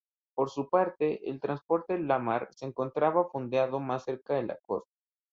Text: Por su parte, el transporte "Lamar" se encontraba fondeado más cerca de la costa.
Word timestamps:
Por 0.33 0.49
su 0.49 0.67
parte, 0.67 1.29
el 1.29 1.39
transporte 1.39 1.99
"Lamar" 1.99 2.47
se 2.55 2.65
encontraba 2.65 3.29
fondeado 3.29 3.79
más 3.79 4.03
cerca 4.05 4.33
de 4.33 4.41
la 4.47 4.57
costa. 4.65 4.89